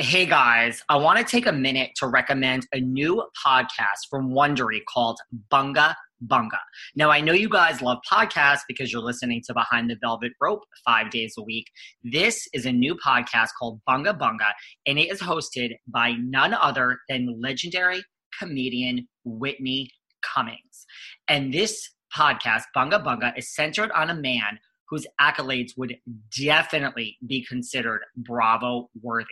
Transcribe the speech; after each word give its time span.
Hey 0.00 0.26
guys, 0.26 0.80
I 0.88 0.96
want 0.96 1.18
to 1.18 1.24
take 1.24 1.48
a 1.48 1.52
minute 1.52 1.90
to 1.96 2.06
recommend 2.06 2.68
a 2.72 2.78
new 2.78 3.20
podcast 3.44 4.06
from 4.08 4.30
Wondery 4.30 4.78
called 4.88 5.18
Bunga 5.52 5.96
Bunga. 6.24 6.60
Now, 6.94 7.10
I 7.10 7.20
know 7.20 7.32
you 7.32 7.48
guys 7.48 7.82
love 7.82 7.98
podcasts 8.08 8.60
because 8.68 8.92
you're 8.92 9.02
listening 9.02 9.42
to 9.48 9.54
Behind 9.54 9.90
the 9.90 9.96
Velvet 10.00 10.30
Rope 10.40 10.60
five 10.84 11.10
days 11.10 11.34
a 11.36 11.42
week. 11.42 11.66
This 12.04 12.46
is 12.54 12.64
a 12.64 12.70
new 12.70 12.94
podcast 13.04 13.48
called 13.58 13.80
Bunga 13.88 14.16
Bunga, 14.16 14.52
and 14.86 15.00
it 15.00 15.10
is 15.10 15.20
hosted 15.20 15.72
by 15.88 16.12
none 16.12 16.54
other 16.54 16.98
than 17.08 17.40
legendary 17.42 18.04
comedian 18.38 19.08
Whitney 19.24 19.90
Cummings. 20.22 20.86
And 21.26 21.52
this 21.52 21.90
podcast, 22.16 22.62
Bunga 22.76 23.04
Bunga, 23.04 23.36
is 23.36 23.52
centered 23.52 23.90
on 23.90 24.10
a 24.10 24.14
man 24.14 24.60
whose 24.90 25.08
accolades 25.20 25.72
would 25.76 25.96
definitely 26.40 27.18
be 27.26 27.44
considered 27.44 28.02
Bravo 28.16 28.90
worthy. 29.02 29.26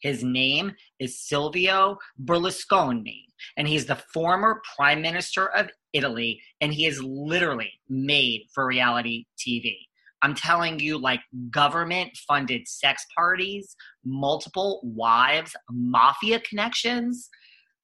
His 0.00 0.24
name 0.24 0.72
is 0.98 1.20
Silvio 1.20 1.98
Berlusconi, 2.24 3.24
and 3.56 3.68
he's 3.68 3.86
the 3.86 4.02
former 4.12 4.60
prime 4.76 5.02
minister 5.02 5.48
of 5.48 5.70
Italy, 5.92 6.40
and 6.60 6.72
he 6.72 6.86
is 6.86 7.02
literally 7.02 7.72
made 7.88 8.46
for 8.54 8.66
reality 8.66 9.24
TV. 9.38 9.76
I'm 10.22 10.34
telling 10.34 10.78
you, 10.80 10.98
like 10.98 11.20
government 11.50 12.10
funded 12.28 12.68
sex 12.68 13.04
parties, 13.16 13.74
multiple 14.04 14.80
wives, 14.82 15.56
mafia 15.70 16.40
connections. 16.40 17.28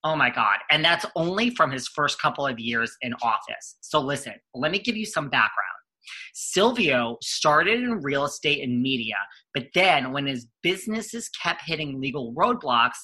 Oh 0.05 0.17
my 0.17 0.31
God. 0.31 0.59
And 0.71 0.85
that's 0.85 1.07
only 1.17 1.51
from 1.51 1.71
his 1.71 1.89
first 1.89 2.21
couple 2.21 2.47
of 2.47 2.59
years 2.59 2.95
in 3.01 3.15
office. 3.23 3.77
So 3.81 4.01
listen, 4.01 4.35
let 4.55 4.71
me 4.71 4.79
give 4.79 4.97
you 4.97 5.07
some 5.07 5.29
background. 5.31 5.76
Silvio 6.35 7.17
started 7.23 7.83
in 7.83 8.03
real 8.03 8.25
estate 8.25 8.63
and 8.63 8.83
media, 8.83 9.17
but 9.55 9.67
then 9.75 10.13
when 10.13 10.27
his 10.27 10.47
businesses 10.63 11.29
kept 11.31 11.63
hitting 11.65 12.01
legal 12.01 12.35
roadblocks, 12.35 12.99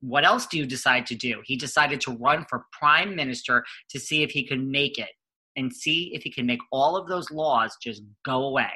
what 0.00 0.24
else 0.24 0.46
do 0.46 0.58
you 0.58 0.66
decide 0.66 1.06
to 1.06 1.14
do? 1.14 1.40
He 1.44 1.56
decided 1.56 2.00
to 2.02 2.16
run 2.20 2.44
for 2.48 2.66
prime 2.72 3.14
minister 3.14 3.64
to 3.90 4.00
see 4.00 4.22
if 4.22 4.30
he 4.32 4.46
could 4.46 4.62
make 4.62 4.98
it 4.98 5.10
and 5.56 5.72
see 5.72 6.10
if 6.14 6.22
he 6.22 6.30
can 6.30 6.46
make 6.46 6.60
all 6.72 6.96
of 6.96 7.08
those 7.08 7.30
laws 7.30 7.76
just 7.82 8.02
go 8.24 8.44
away. 8.44 8.70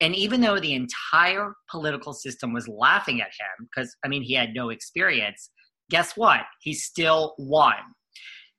And 0.00 0.14
even 0.14 0.40
though 0.40 0.58
the 0.58 0.74
entire 0.74 1.54
political 1.70 2.12
system 2.12 2.52
was 2.52 2.68
laughing 2.68 3.20
at 3.20 3.28
him, 3.28 3.68
because 3.68 3.94
I 4.04 4.08
mean, 4.08 4.22
he 4.22 4.34
had 4.34 4.54
no 4.54 4.70
experience, 4.70 5.50
guess 5.90 6.16
what? 6.16 6.40
He 6.60 6.72
still 6.74 7.34
won. 7.38 7.74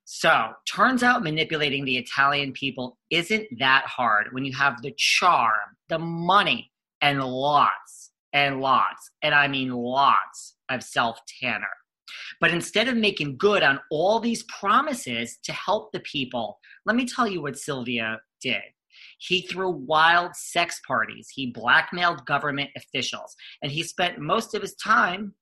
So, 0.06 0.52
turns 0.72 1.02
out 1.02 1.24
manipulating 1.24 1.84
the 1.84 1.98
Italian 1.98 2.54
people 2.54 2.98
isn't 3.10 3.48
that 3.58 3.86
hard 3.88 4.28
when 4.32 4.46
you 4.46 4.54
have 4.54 4.82
the 4.82 4.94
charm, 4.98 5.76
the 5.90 5.98
money, 5.98 6.72
and 7.02 7.24
lots 7.24 8.12
and 8.32 8.62
lots, 8.62 9.10
and 9.24 9.34
I 9.34 9.48
mean 9.48 9.70
lots 9.70 10.56
of 10.70 10.84
self 10.84 11.20
tanner. 11.42 11.68
But 12.40 12.52
instead 12.52 12.88
of 12.88 12.98
making 12.98 13.38
good 13.38 13.64
on 13.64 13.80
all 13.90 14.20
these 14.20 14.44
promises 14.44 15.38
to 15.44 15.54
help 15.54 15.92
the 15.92 16.02
people, 16.02 16.60
let 16.86 16.96
me 16.96 17.06
tell 17.06 17.28
you 17.28 17.42
what 17.42 17.58
Silvio 17.58 18.18
did. 18.42 18.62
He 19.20 19.42
threw 19.42 19.70
wild 19.70 20.36
sex 20.36 20.82
parties. 20.88 21.30
He 21.34 21.52
blackmailed 21.52 22.26
government 22.26 22.70
officials. 22.78 23.36
And 23.62 23.72
he 23.72 23.84
spent 23.84 24.20
most 24.20 24.54
of 24.54 24.62
his 24.62 24.76
time 24.76 25.34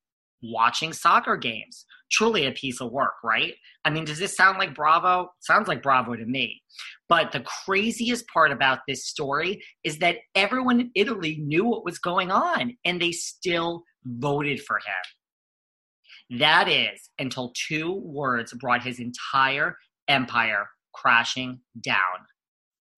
watching 0.52 0.92
soccer 0.92 1.36
games. 1.36 1.84
Truly 2.10 2.46
a 2.46 2.52
piece 2.52 2.80
of 2.80 2.92
work, 2.92 3.14
right? 3.24 3.54
I 3.84 3.90
mean, 3.90 4.04
does 4.04 4.18
this 4.18 4.36
sound 4.36 4.58
like 4.58 4.74
Bravo? 4.74 5.30
Sounds 5.40 5.68
like 5.68 5.82
Bravo 5.82 6.14
to 6.14 6.24
me. 6.24 6.62
But 7.08 7.32
the 7.32 7.40
craziest 7.40 8.26
part 8.28 8.52
about 8.52 8.80
this 8.86 9.06
story 9.06 9.62
is 9.84 9.98
that 9.98 10.18
everyone 10.34 10.80
in 10.80 10.90
Italy 10.94 11.38
knew 11.40 11.64
what 11.64 11.84
was 11.84 11.98
going 11.98 12.30
on 12.30 12.76
and 12.84 13.00
they 13.00 13.12
still 13.12 13.82
voted 14.04 14.60
for 14.60 14.76
him. 14.76 16.38
That 16.38 16.68
is 16.68 17.10
until 17.18 17.52
two 17.68 18.00
words 18.04 18.52
brought 18.54 18.82
his 18.82 18.98
entire 18.98 19.76
empire 20.08 20.68
crashing 20.94 21.60
down. 21.80 21.96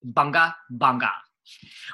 Bunga 0.05 0.53
Bunga. 0.71 1.11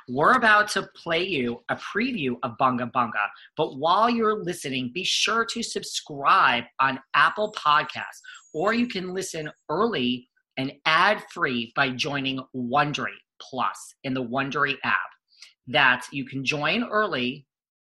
We're 0.08 0.34
about 0.34 0.68
to 0.70 0.90
play 0.96 1.24
you 1.24 1.64
a 1.70 1.76
preview 1.76 2.36
of 2.44 2.58
Bunga 2.60 2.92
Bunga, 2.92 3.28
but 3.56 3.78
while 3.78 4.10
you're 4.10 4.44
listening, 4.44 4.92
be 4.94 5.04
sure 5.04 5.46
to 5.46 5.64
subscribe 5.64 6.66
on 6.80 7.00
Apple 7.16 7.54
Podcasts, 7.58 8.22
or 8.54 8.74
you 8.74 8.88
can 8.88 9.14
listen 9.14 9.50
early 9.70 10.30
and 10.58 10.74
ad 10.86 11.24
free 11.32 11.72
by 11.76 11.90
joining 11.90 12.40
Wondery 12.56 13.18
Plus 13.42 13.96
in 14.04 14.14
the 14.14 14.24
Wondery 14.24 14.78
app. 14.84 15.00
That 15.68 16.06
you 16.12 16.26
can 16.26 16.44
join 16.44 16.84
early 16.84 17.48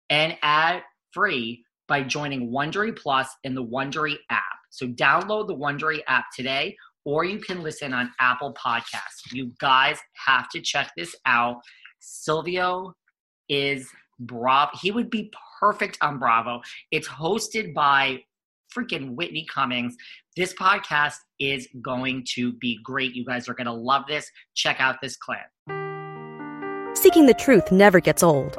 and 0.08 0.36
ad 0.42 0.82
free 1.12 1.64
by 1.88 2.02
joining 2.02 2.50
Wondery 2.50 2.96
Plus 2.96 3.28
in 3.44 3.54
the 3.54 3.64
Wondery 3.64 4.16
app. 4.30 4.42
So 4.70 4.86
download 4.86 5.48
the 5.48 5.56
Wondery 5.56 6.00
app 6.06 6.26
today 6.34 6.76
or 7.06 7.24
you 7.24 7.38
can 7.38 7.62
listen 7.62 7.94
on 7.94 8.10
Apple 8.20 8.52
Podcasts. 8.52 9.32
You 9.32 9.52
guys 9.60 9.96
have 10.26 10.50
to 10.50 10.60
check 10.60 10.90
this 10.96 11.14
out. 11.24 11.60
Silvio 12.00 12.92
is 13.48 13.88
Bravo. 14.18 14.72
He 14.82 14.90
would 14.90 15.08
be 15.08 15.32
perfect 15.60 15.96
on 16.02 16.18
Bravo. 16.18 16.60
It's 16.90 17.08
hosted 17.08 17.72
by 17.72 18.18
freaking 18.76 19.14
Whitney 19.14 19.46
Cummings. 19.48 19.96
This 20.36 20.52
podcast 20.54 21.14
is 21.38 21.68
going 21.80 22.26
to 22.34 22.52
be 22.54 22.80
great. 22.82 23.14
You 23.14 23.24
guys 23.24 23.48
are 23.48 23.54
going 23.54 23.66
to 23.66 23.72
love 23.72 24.02
this. 24.08 24.28
Check 24.54 24.80
out 24.80 24.96
this 25.00 25.16
clip. 25.16 25.38
Seeking 26.94 27.26
the 27.26 27.36
truth 27.38 27.70
never 27.70 28.00
gets 28.00 28.22
old. 28.24 28.58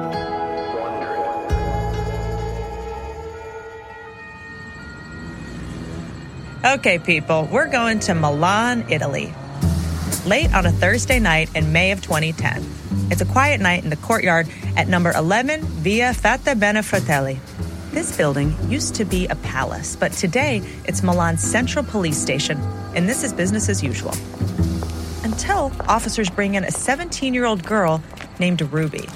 Okay, 6.63 6.99
people, 6.99 7.49
we're 7.51 7.71
going 7.71 7.97
to 8.01 8.13
Milan, 8.13 8.85
Italy. 8.87 9.33
Late 10.27 10.53
on 10.53 10.67
a 10.67 10.71
Thursday 10.71 11.17
night 11.17 11.49
in 11.55 11.73
May 11.73 11.91
of 11.91 12.03
2010. 12.03 12.63
It's 13.09 13.19
a 13.19 13.25
quiet 13.25 13.59
night 13.59 13.83
in 13.83 13.89
the 13.89 13.95
courtyard 13.95 14.47
at 14.77 14.87
number 14.87 15.11
11 15.11 15.61
Via 15.61 16.11
Fatebenefratelli. 16.11 17.39
This 17.89 18.15
building 18.15 18.55
used 18.69 18.93
to 18.95 19.05
be 19.05 19.25
a 19.25 19.35
palace, 19.37 19.95
but 19.95 20.11
today 20.11 20.61
it's 20.85 21.01
Milan's 21.01 21.41
central 21.41 21.83
police 21.83 22.21
station, 22.21 22.59
and 22.95 23.09
this 23.09 23.23
is 23.23 23.33
business 23.33 23.67
as 23.67 23.81
usual. 23.81 24.13
Until 25.23 25.71
officers 25.89 26.29
bring 26.29 26.53
in 26.53 26.63
a 26.63 26.71
17 26.71 27.33
year 27.33 27.45
old 27.45 27.65
girl 27.65 28.03
named 28.39 28.61
Ruby. 28.61 29.07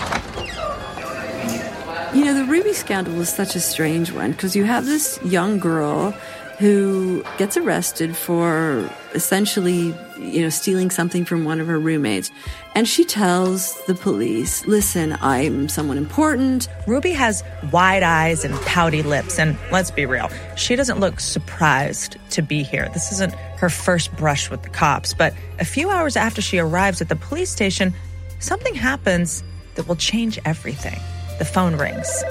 You 2.16 2.24
know, 2.24 2.34
the 2.34 2.46
Ruby 2.46 2.74
scandal 2.74 3.14
was 3.14 3.28
such 3.28 3.56
a 3.56 3.60
strange 3.60 4.12
one 4.12 4.32
because 4.32 4.56
you 4.56 4.64
have 4.64 4.86
this 4.86 5.20
young 5.24 5.60
girl 5.60 6.16
who 6.58 7.24
gets 7.38 7.58
arrested 7.58 8.16
for 8.16 8.90
essentially, 9.14 9.94
you 10.18 10.42
know, 10.42 10.50
stealing 10.50 10.90
something 10.90 11.26
from 11.26 11.44
one 11.44 11.60
of 11.60 11.68
her 11.68 11.80
roommates. 11.80 12.32
And 12.76 12.88
she 12.88 13.04
tells 13.04 13.84
the 13.86 13.96
police, 13.96 14.66
listen, 14.66 15.18
I'm 15.22 15.68
someone 15.68 15.98
important. 15.98 16.68
Ruby 16.88 17.12
has 17.12 17.44
wide 17.72 18.04
eyes 18.04 18.46
and 18.46 18.54
pouty 18.62 19.04
lips. 19.04 19.38
And 19.38 19.58
let's 19.72 19.92
be 19.92 20.06
real, 20.06 20.30
she 20.56 20.76
doesn't 20.76 21.00
look 21.00 21.20
surprised 21.20 22.18
to 22.32 22.42
be 22.42 22.64
here. 22.64 22.90
This 22.94 23.12
isn't 23.12 23.34
her 23.58 23.70
first 23.70 24.16
brush 24.16 24.50
with 24.50 24.64
the 24.64 24.70
cops. 24.70 25.14
But 25.14 25.34
a 25.60 25.66
few 25.66 25.90
hours 25.90 26.16
after 26.16 26.42
she 26.42 26.58
arrives 26.58 27.02
at 27.02 27.10
the 27.10 27.16
police 27.16 27.50
station, 27.50 27.94
something 28.40 28.76
happens 28.76 29.44
that 29.76 29.88
will 29.88 29.96
change 29.96 30.40
everything. 30.46 31.00
The 31.38 31.46
phone 31.46 31.76
rings. 31.76 32.24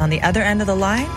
On 0.00 0.08
the 0.08 0.20
other 0.22 0.40
end 0.40 0.60
of 0.62 0.66
the 0.66 0.74
line, 0.74 1.08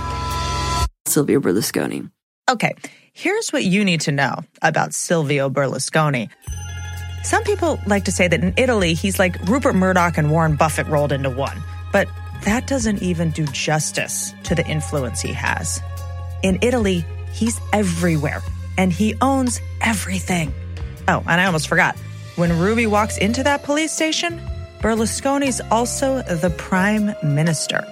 Silvio 1.08 1.40
Berlusconi. 1.40 2.12
Okay, 2.50 2.76
here's 3.12 3.50
what 3.50 3.66
you 3.66 3.84
need 3.84 4.02
to 4.02 4.14
know 4.14 4.36
about 4.62 4.94
Silvio 4.94 5.50
Berlusconi. 5.50 6.30
Some 7.24 7.44
people 7.44 7.78
like 7.86 8.06
to 8.06 8.12
say 8.14 8.30
that 8.30 8.42
in 8.42 8.54
Italy, 8.56 8.94
he's 8.94 9.20
like 9.20 9.38
Rupert 9.50 9.76
Murdoch 9.76 10.18
and 10.18 10.32
Warren 10.32 10.56
Buffett 10.56 10.88
rolled 10.88 11.12
into 11.12 11.30
one. 11.30 11.62
But 11.92 12.08
that 12.46 12.66
doesn't 12.66 13.02
even 13.02 13.32
do 13.32 13.46
justice 13.48 14.34
to 14.44 14.56
the 14.56 14.66
influence 14.66 15.20
he 15.20 15.34
has. 15.34 15.82
In 16.42 16.58
Italy, 16.62 17.04
he's 17.34 17.60
everywhere 17.74 18.42
and 18.78 18.94
he 18.94 19.16
owns 19.20 19.60
everything. 19.82 20.54
Oh, 21.10 21.22
and 21.28 21.42
I 21.42 21.48
almost 21.48 21.68
forgot. 21.68 21.98
When 22.38 22.58
Ruby 22.58 22.88
walks 22.88 23.18
into 23.18 23.44
that 23.44 23.64
police 23.64 23.92
station, 23.92 24.40
Berlusconi's 24.80 25.60
also 25.70 26.22
the 26.22 26.52
prime 26.52 27.14
minister. 27.24 27.86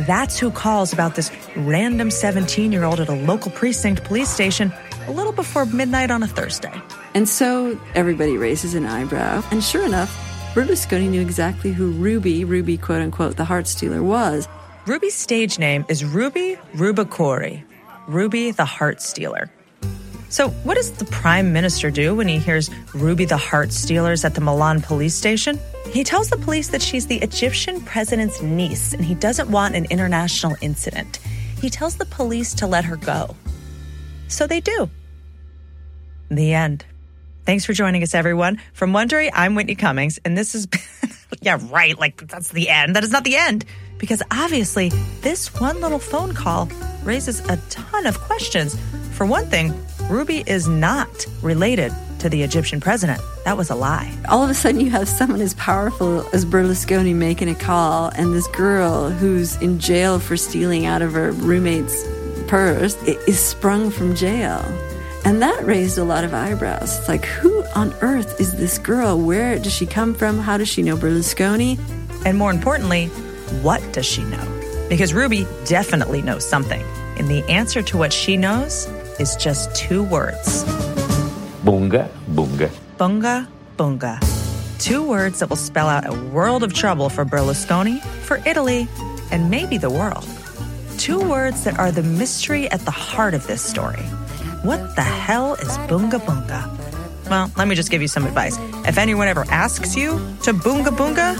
That's 0.00 0.38
who 0.38 0.50
calls 0.50 0.92
about 0.92 1.14
this 1.14 1.30
random 1.56 2.10
17 2.10 2.72
year 2.72 2.84
old 2.84 3.00
at 3.00 3.08
a 3.08 3.14
local 3.14 3.50
precinct 3.50 4.04
police 4.04 4.28
station 4.28 4.72
a 5.06 5.12
little 5.12 5.32
before 5.32 5.66
midnight 5.66 6.10
on 6.10 6.22
a 6.22 6.26
Thursday. 6.26 6.72
And 7.14 7.28
so 7.28 7.78
everybody 7.94 8.36
raises 8.36 8.74
an 8.74 8.86
eyebrow. 8.86 9.42
And 9.50 9.62
sure 9.62 9.84
enough, 9.84 10.10
Berlusconi 10.54 11.08
knew 11.08 11.20
exactly 11.20 11.72
who 11.72 11.92
Ruby, 11.92 12.44
Ruby 12.44 12.76
quote 12.78 13.02
unquote, 13.02 13.36
the 13.36 13.44
heart 13.44 13.66
stealer 13.66 14.02
was. 14.02 14.48
Ruby's 14.86 15.14
stage 15.14 15.58
name 15.58 15.84
is 15.88 16.04
Ruby 16.04 16.58
Rubacuori, 16.74 17.62
Ruby 18.08 18.50
the 18.50 18.64
Heart 18.64 19.00
Stealer. 19.00 19.50
So, 20.32 20.48
what 20.64 20.76
does 20.76 20.90
the 20.92 21.04
Prime 21.04 21.52
Minister 21.52 21.90
do 21.90 22.14
when 22.14 22.26
he 22.26 22.38
hears 22.38 22.70
Ruby 22.94 23.26
the 23.26 23.36
Heart 23.36 23.70
Stealers 23.70 24.24
at 24.24 24.34
the 24.34 24.40
Milan 24.40 24.80
police 24.80 25.14
station? 25.14 25.60
He 25.90 26.04
tells 26.04 26.30
the 26.30 26.38
police 26.38 26.68
that 26.68 26.80
she's 26.80 27.06
the 27.06 27.18
Egyptian 27.18 27.82
president's 27.82 28.40
niece 28.40 28.94
and 28.94 29.04
he 29.04 29.14
doesn't 29.14 29.50
want 29.50 29.74
an 29.74 29.84
international 29.90 30.56
incident. 30.62 31.18
He 31.60 31.68
tells 31.68 31.96
the 31.96 32.06
police 32.06 32.54
to 32.54 32.66
let 32.66 32.86
her 32.86 32.96
go. 32.96 33.36
So 34.28 34.46
they 34.46 34.60
do. 34.60 34.88
The 36.30 36.54
end. 36.54 36.86
Thanks 37.44 37.66
for 37.66 37.74
joining 37.74 38.02
us, 38.02 38.14
everyone. 38.14 38.58
From 38.72 38.92
Wondery, 38.92 39.30
I'm 39.34 39.54
Whitney 39.54 39.74
Cummings, 39.74 40.18
and 40.24 40.38
this 40.38 40.54
is, 40.54 40.66
yeah, 41.42 41.58
right, 41.68 41.98
like 41.98 42.26
that's 42.26 42.48
the 42.48 42.70
end. 42.70 42.96
That 42.96 43.04
is 43.04 43.10
not 43.10 43.24
the 43.24 43.36
end, 43.36 43.66
because 43.98 44.22
obviously, 44.30 44.88
this 45.20 45.52
one 45.60 45.82
little 45.82 45.98
phone 45.98 46.32
call 46.32 46.70
raises 47.02 47.40
a 47.50 47.58
ton 47.68 48.06
of 48.06 48.18
questions. 48.18 48.78
For 49.10 49.26
one 49.26 49.46
thing, 49.46 49.74
Ruby 50.12 50.44
is 50.46 50.68
not 50.68 51.26
related 51.40 51.90
to 52.18 52.28
the 52.28 52.42
Egyptian 52.42 52.80
president. 52.80 53.18
That 53.46 53.56
was 53.56 53.70
a 53.70 53.74
lie. 53.74 54.14
All 54.28 54.44
of 54.44 54.50
a 54.50 54.54
sudden, 54.54 54.78
you 54.82 54.90
have 54.90 55.08
someone 55.08 55.40
as 55.40 55.54
powerful 55.54 56.28
as 56.34 56.44
Berlusconi 56.44 57.14
making 57.14 57.48
a 57.48 57.54
call, 57.54 58.10
and 58.10 58.34
this 58.34 58.46
girl 58.48 59.08
who's 59.08 59.56
in 59.62 59.78
jail 59.78 60.18
for 60.18 60.36
stealing 60.36 60.84
out 60.84 61.00
of 61.00 61.14
her 61.14 61.32
roommate's 61.32 62.04
purse 62.46 62.94
is 63.04 63.40
sprung 63.40 63.90
from 63.90 64.14
jail. 64.14 64.62
And 65.24 65.40
that 65.40 65.64
raised 65.64 65.96
a 65.96 66.04
lot 66.04 66.24
of 66.24 66.34
eyebrows. 66.34 66.98
It's 66.98 67.08
like, 67.08 67.24
who 67.24 67.64
on 67.74 67.94
earth 68.02 68.38
is 68.38 68.54
this 68.54 68.76
girl? 68.76 69.18
Where 69.18 69.58
does 69.58 69.72
she 69.72 69.86
come 69.86 70.12
from? 70.12 70.38
How 70.38 70.58
does 70.58 70.68
she 70.68 70.82
know 70.82 70.98
Berlusconi? 70.98 71.78
And 72.26 72.36
more 72.36 72.50
importantly, 72.50 73.06
what 73.62 73.80
does 73.94 74.04
she 74.04 74.22
know? 74.24 74.86
Because 74.90 75.14
Ruby 75.14 75.46
definitely 75.64 76.20
knows 76.20 76.46
something. 76.46 76.82
And 77.16 77.28
the 77.28 77.42
answer 77.44 77.80
to 77.82 77.96
what 77.96 78.12
she 78.12 78.36
knows 78.36 78.86
is 79.18 79.36
just 79.36 79.74
two 79.74 80.02
words 80.02 80.64
Bunga, 81.64 82.08
bunga. 82.34 82.68
Bunga, 82.98 83.46
bunga. 83.76 84.18
Two 84.80 85.06
words 85.06 85.38
that 85.38 85.48
will 85.48 85.54
spell 85.54 85.88
out 85.88 86.04
a 86.04 86.12
world 86.30 86.64
of 86.64 86.74
trouble 86.74 87.08
for 87.08 87.24
Berlusconi, 87.24 88.02
for 88.02 88.42
Italy, 88.44 88.88
and 89.30 89.48
maybe 89.48 89.78
the 89.78 89.88
world. 89.88 90.26
Two 90.98 91.20
words 91.20 91.62
that 91.62 91.78
are 91.78 91.92
the 91.92 92.02
mystery 92.02 92.68
at 92.72 92.80
the 92.80 92.90
heart 92.90 93.34
of 93.34 93.46
this 93.46 93.62
story. 93.62 94.02
What 94.66 94.96
the 94.96 95.02
hell 95.02 95.54
is 95.54 95.78
bunga 95.86 96.18
bunga? 96.18 96.66
Well, 97.30 97.48
let 97.56 97.68
me 97.68 97.76
just 97.76 97.92
give 97.92 98.02
you 98.02 98.08
some 98.08 98.26
advice. 98.26 98.58
If 98.84 98.98
anyone 98.98 99.28
ever 99.28 99.44
asks 99.48 99.94
you 99.94 100.18
to 100.42 100.52
bunga 100.52 100.90
bunga, 100.90 101.38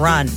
run. 0.00 0.28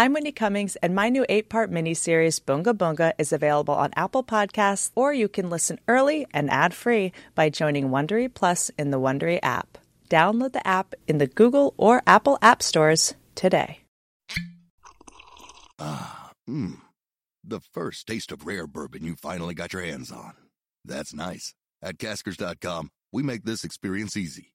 I'm 0.00 0.14
Whitney 0.14 0.32
Cummings, 0.32 0.76
and 0.76 0.94
my 0.94 1.10
new 1.10 1.26
eight 1.28 1.50
part 1.50 1.70
miniseries, 1.70 2.40
Bunga 2.40 2.72
Bunga, 2.72 3.12
is 3.18 3.34
available 3.34 3.74
on 3.74 3.90
Apple 3.96 4.24
Podcasts, 4.24 4.90
or 4.94 5.12
you 5.12 5.28
can 5.28 5.50
listen 5.50 5.78
early 5.88 6.26
and 6.32 6.48
ad 6.48 6.72
free 6.72 7.12
by 7.34 7.50
joining 7.50 7.90
Wondery 7.90 8.32
Plus 8.32 8.70
in 8.78 8.92
the 8.92 8.98
Wondery 8.98 9.40
app. 9.42 9.76
Download 10.08 10.54
the 10.54 10.66
app 10.66 10.94
in 11.06 11.18
the 11.18 11.26
Google 11.26 11.74
or 11.76 12.02
Apple 12.06 12.38
App 12.40 12.62
Stores 12.62 13.12
today. 13.34 13.80
Ah, 15.78 16.30
mmm. 16.48 16.80
The 17.44 17.60
first 17.60 18.06
taste 18.06 18.32
of 18.32 18.46
rare 18.46 18.66
bourbon 18.66 19.04
you 19.04 19.16
finally 19.16 19.52
got 19.52 19.74
your 19.74 19.82
hands 19.82 20.10
on. 20.10 20.32
That's 20.82 21.12
nice. 21.12 21.52
At 21.82 21.98
Caskers.com, 21.98 22.88
we 23.12 23.22
make 23.22 23.44
this 23.44 23.64
experience 23.64 24.16
easy. 24.16 24.54